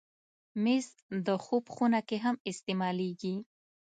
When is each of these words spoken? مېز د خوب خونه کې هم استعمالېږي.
مېز 0.63 0.87
د 1.27 1.27
خوب 1.43 1.63
خونه 1.73 1.99
کې 2.07 2.17
هم 2.25 2.35
استعمالېږي. 2.51 3.35